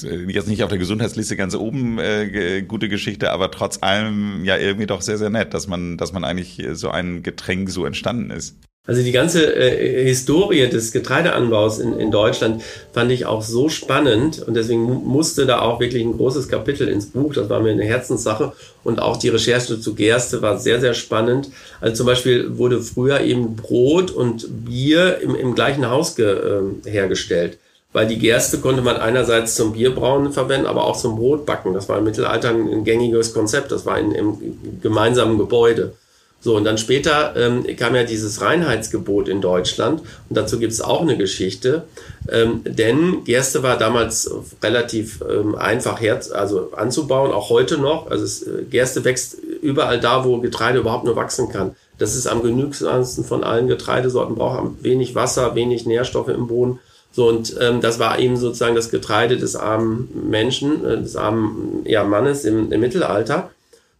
[0.00, 4.86] jetzt nicht auf der Gesundheitsliste ganz oben äh, gute Geschichte, aber trotz allem ja irgendwie
[4.86, 8.56] doch sehr, sehr nett, dass man, dass man eigentlich so ein Getränk so entstanden ist.
[8.84, 14.42] Also die ganze äh, Historie des Getreideanbaus in, in Deutschland fand ich auch so spannend
[14.42, 17.32] und deswegen musste da auch wirklich ein großes Kapitel ins Buch.
[17.32, 18.52] Das war mir eine Herzenssache
[18.82, 21.50] und auch die Recherche zu Gerste war sehr, sehr spannend.
[21.80, 26.90] Also zum Beispiel wurde früher eben Brot und Bier im, im gleichen Haus ge, äh,
[26.90, 27.58] hergestellt.
[27.92, 31.74] Weil die Gerste konnte man einerseits zum Bierbrauen verwenden, aber auch zum Brotbacken.
[31.74, 33.70] Das war im Mittelalter ein gängiges Konzept.
[33.70, 35.92] Das war in, im gemeinsamen Gebäude.
[36.42, 40.80] So, und dann später ähm, kam ja dieses Reinheitsgebot in Deutschland und dazu gibt es
[40.80, 41.84] auch eine Geschichte,
[42.28, 44.28] ähm, denn Gerste war damals
[44.60, 48.10] relativ ähm, einfach herz also anzubauen, auch heute noch.
[48.10, 51.76] Also es, äh, Gerste wächst überall da, wo Getreide überhaupt nur wachsen kann.
[51.98, 56.80] Das ist am genügsamsten von allen Getreidesorten, braucht wenig Wasser, wenig Nährstoffe im Boden.
[57.12, 61.84] So, und ähm, das war eben sozusagen das Getreide des armen Menschen, äh, des armen
[61.84, 63.50] ja, Mannes im, im Mittelalter.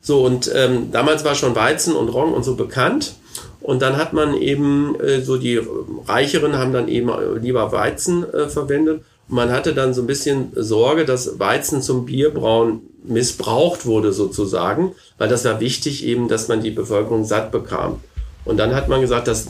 [0.00, 3.14] So, und ähm, damals war schon Weizen und Roggen und so bekannt.
[3.60, 5.60] Und dann hat man eben äh, so die
[6.06, 9.02] Reicheren haben dann eben äh, lieber Weizen äh, verwendet.
[9.28, 14.92] Und man hatte dann so ein bisschen Sorge, dass Weizen zum Bierbrauen missbraucht wurde sozusagen,
[15.18, 18.00] weil das war wichtig eben, dass man die Bevölkerung satt bekam.
[18.44, 19.48] Und dann hat man gesagt, das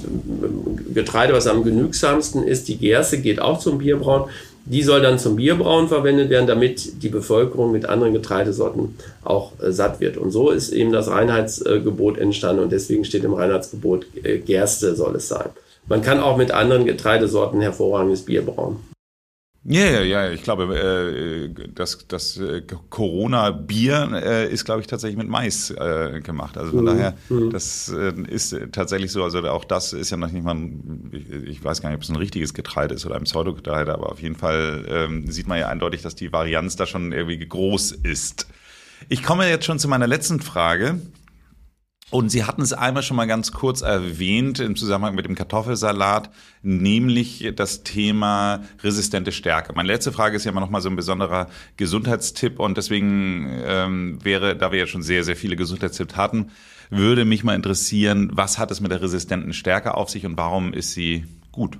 [0.92, 4.28] Getreide, was am genügsamsten ist, die Gerste, geht auch zum Bierbrauen.
[4.64, 9.72] Die soll dann zum Bierbrauen verwendet werden, damit die Bevölkerung mit anderen Getreidesorten auch äh,
[9.72, 10.16] satt wird.
[10.16, 15.16] Und so ist eben das Reinheitsgebot entstanden und deswegen steht im Reinheitsgebot, äh, Gerste soll
[15.16, 15.48] es sein.
[15.88, 18.76] Man kann auch mit anderen Getreidesorten hervorragendes Bier brauen.
[19.64, 25.16] Ja, ja, ja, ich glaube, äh, das, das äh, Corona-Bier äh, ist, glaube ich, tatsächlich
[25.16, 26.58] mit Mais äh, gemacht.
[26.58, 26.86] Also von mhm.
[26.86, 27.50] daher, mhm.
[27.50, 31.12] das äh, ist tatsächlich so, also auch das ist ja noch nicht mal, ein,
[31.46, 34.20] ich weiß gar nicht, ob es ein richtiges Getreide ist oder ein Pseudogetreide, aber auf
[34.20, 38.48] jeden Fall ähm, sieht man ja eindeutig, dass die Varianz da schon irgendwie groß ist.
[39.08, 41.00] Ich komme jetzt schon zu meiner letzten Frage.
[42.12, 46.28] Und Sie hatten es einmal schon mal ganz kurz erwähnt im Zusammenhang mit dem Kartoffelsalat,
[46.60, 49.72] nämlich das Thema resistente Stärke.
[49.74, 51.48] Meine letzte Frage ist ja immer noch mal so ein besonderer
[51.78, 56.50] Gesundheitstipp und deswegen ähm, wäre, da wir ja schon sehr, sehr viele Gesundheitstipps hatten,
[56.90, 60.74] würde mich mal interessieren, was hat es mit der resistenten Stärke auf sich und warum
[60.74, 61.78] ist sie gut?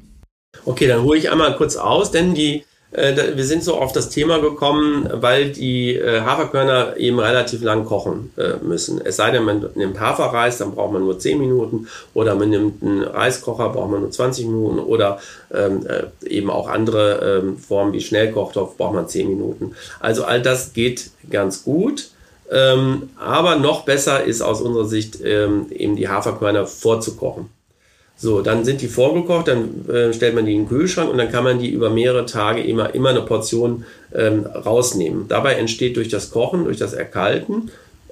[0.65, 4.39] Okay, dann hole ich einmal kurz aus, denn die wir sind so auf das Thema
[4.39, 9.01] gekommen, weil die äh, Haferkörner eben relativ lang kochen äh, müssen.
[9.03, 12.83] Es sei denn, man nimmt Haferreis, dann braucht man nur 10 Minuten oder man nimmt
[12.83, 15.19] einen Reiskocher, braucht man nur 20 Minuten oder
[15.55, 15.87] ähm,
[16.27, 19.75] eben auch andere ähm, Formen wie Schnellkochtopf braucht man 10 Minuten.
[19.99, 22.11] Also all das geht ganz gut.
[22.51, 27.49] Ähm, aber noch besser ist aus unserer Sicht eben die Haferkörner vorzukochen.
[28.17, 31.33] So, dann sind die vorgekocht, dann äh, stellt man die in den Kühlschrank und dann
[31.33, 35.27] kann man die über mehrere Tage immer, immer eine Portion ähm, rausnehmen.
[35.29, 37.71] Dabei entsteht durch das Kochen, durch das Erkalten,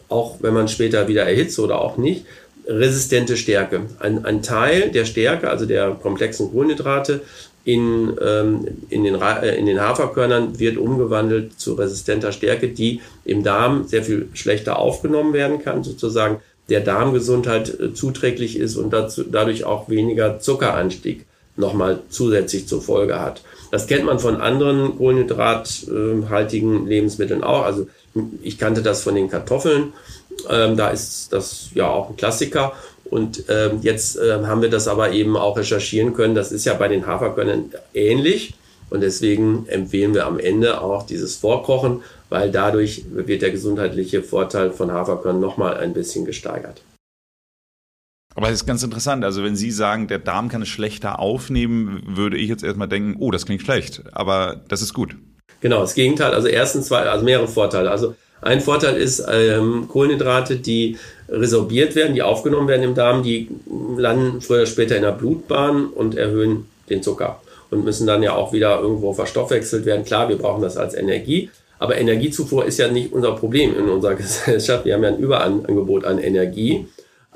[0.08, 2.24] auch wenn man später wieder erhitzt oder auch nicht,
[2.66, 3.82] resistente Stärke.
[3.98, 7.22] Ein, ein Teil der Stärke, also der komplexen Kohlenhydrate,
[7.64, 13.42] in, ähm, in, den, äh, in den Haferkörnern wird umgewandelt zu resistenter Stärke, die im
[13.42, 19.24] Darm sehr viel schlechter aufgenommen werden kann, sozusagen der Darmgesundheit äh, zuträglich ist und dazu,
[19.24, 23.42] dadurch auch weniger Zuckeranstieg nochmal zusätzlich zur Folge hat.
[23.70, 27.64] Das kennt man von anderen kohlenhydrathaltigen Lebensmitteln auch.
[27.64, 27.86] Also
[28.42, 29.92] ich kannte das von den Kartoffeln.
[30.48, 32.72] Ähm, da ist das ja auch ein Klassiker.
[33.04, 36.34] Und ähm, jetzt äh, haben wir das aber eben auch recherchieren können.
[36.34, 38.54] Das ist ja bei den Haferkörnern ähnlich.
[38.88, 44.70] Und deswegen empfehlen wir am Ende auch dieses Vorkochen, weil dadurch wird der gesundheitliche Vorteil
[44.70, 46.82] von Haferkörnern nochmal ein bisschen gesteigert.
[48.34, 49.24] Aber das ist ganz interessant.
[49.24, 53.16] Also wenn Sie sagen, der Darm kann es schlechter aufnehmen, würde ich jetzt erstmal denken,
[53.18, 54.02] oh, das klingt schlecht.
[54.12, 55.16] Aber das ist gut.
[55.60, 56.32] Genau, das Gegenteil.
[56.32, 57.90] Also erstens zwei, also mehrere Vorteile.
[57.90, 60.96] Also ein Vorteil ist ähm, Kohlenhydrate, die
[61.28, 63.48] resorbiert werden, die aufgenommen werden im Darm, die
[63.96, 68.32] landen früher oder später in der Blutbahn und erhöhen den Zucker und müssen dann ja
[68.32, 70.04] auch wieder irgendwo verstoffwechselt werden.
[70.04, 71.50] Klar, wir brauchen das als Energie,
[71.80, 74.84] aber Energiezufuhr ist ja nicht unser Problem in unserer Gesellschaft.
[74.84, 76.86] Wir haben ja ein Überangebot an Energie.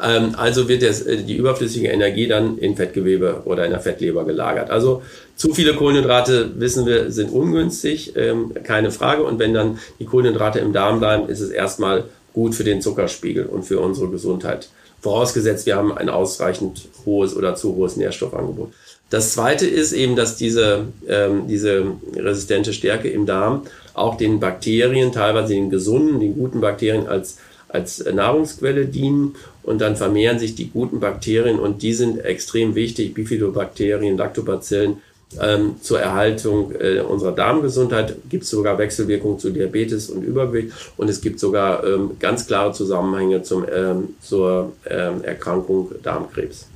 [0.01, 4.25] Ähm, also wird das, äh, die überflüssige Energie dann in Fettgewebe oder in der Fettleber
[4.25, 4.71] gelagert.
[4.71, 5.03] Also
[5.35, 9.25] zu viele Kohlenhydrate, wissen wir, sind ungünstig, ähm, keine Frage.
[9.25, 13.47] Und wenn dann die Kohlenhydrate im Darm bleiben, ist es erstmal gut für den Zuckerspiegel
[13.47, 14.69] und für unsere Gesundheit.
[15.01, 18.73] Vorausgesetzt, wir haben ein ausreichend hohes oder zu hohes Nährstoffangebot.
[19.09, 21.85] Das zweite ist eben, dass diese, ähm, diese
[22.17, 23.63] resistente Stärke im Darm
[23.95, 27.39] auch den Bakterien, teilweise den gesunden, den guten Bakterien als,
[27.69, 33.15] als Nahrungsquelle dienen und dann vermehren sich die guten Bakterien und die sind extrem wichtig,
[33.15, 34.99] Bifidobakterien, Lactobacillen,
[35.41, 41.09] ähm, zur Erhaltung äh, unserer Darmgesundheit gibt es sogar Wechselwirkungen zu Diabetes und Übergewicht und
[41.09, 46.69] es gibt sogar ähm, ganz klare Zusammenhänge zum, ähm, zur ähm, Erkrankung Darmkrebs.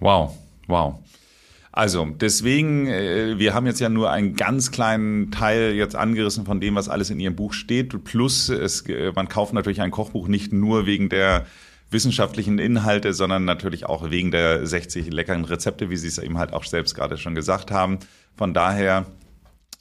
[0.00, 0.34] Wow,
[0.68, 0.94] wow.
[1.72, 6.60] Also, deswegen, äh, wir haben jetzt ja nur einen ganz kleinen Teil jetzt angerissen von
[6.60, 8.02] dem, was alles in Ihrem Buch steht.
[8.04, 11.46] Plus, es, äh, man kauft natürlich ein Kochbuch nicht nur wegen der
[11.90, 16.52] wissenschaftlichen Inhalte, sondern natürlich auch wegen der 60 leckeren Rezepte, wie Sie es eben halt
[16.52, 17.98] auch selbst gerade schon gesagt haben.
[18.36, 19.06] Von daher,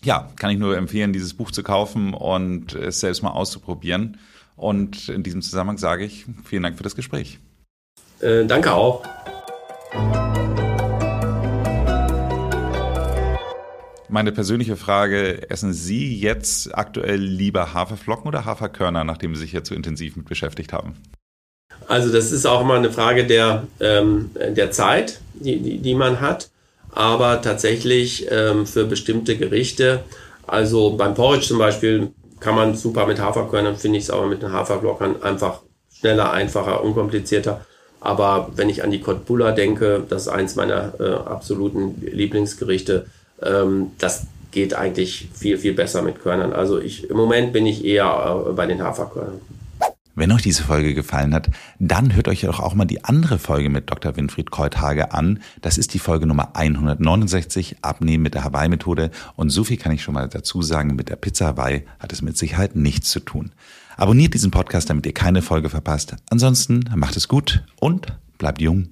[0.03, 4.17] ja, kann ich nur empfehlen, dieses Buch zu kaufen und es selbst mal auszuprobieren.
[4.55, 7.39] Und in diesem Zusammenhang sage ich vielen Dank für das Gespräch.
[8.19, 9.03] Äh, danke auch.
[14.11, 19.69] Meine persönliche Frage, essen Sie jetzt aktuell lieber Haferflocken oder Haferkörner, nachdem Sie sich jetzt
[19.69, 20.95] so intensiv mit beschäftigt haben?
[21.87, 26.21] Also das ist auch mal eine Frage der, ähm, der Zeit, die, die, die man
[26.21, 26.49] hat.
[26.91, 30.03] Aber tatsächlich ähm, für bestimmte Gerichte,
[30.47, 34.41] also beim Porridge zum Beispiel, kann man super mit Haferkörnern, finde ich es aber mit
[34.41, 35.61] den Haferflockern einfach
[35.93, 37.63] schneller, einfacher, unkomplizierter.
[38.01, 43.05] Aber wenn ich an die Kotbula denke, das ist eins meiner äh, absoluten Lieblingsgerichte,
[43.43, 46.53] ähm, das geht eigentlich viel, viel besser mit Körnern.
[46.53, 49.39] Also ich, im Moment bin ich eher äh, bei den Haferkörnern.
[50.19, 53.69] Wenn euch diese Folge gefallen hat, dann hört euch doch auch mal die andere Folge
[53.69, 54.17] mit Dr.
[54.17, 55.39] Winfried Kreuthage an.
[55.61, 59.11] Das ist die Folge Nummer 169, Abnehmen mit der Hawaii-Methode.
[59.37, 62.21] Und so viel kann ich schon mal dazu sagen, mit der Pizza Hawaii hat es
[62.21, 63.51] mit Sicherheit nichts zu tun.
[63.95, 66.17] Abonniert diesen Podcast, damit ihr keine Folge verpasst.
[66.29, 68.89] Ansonsten macht es gut und bleibt jung.